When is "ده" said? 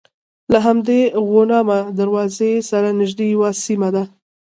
3.95-4.03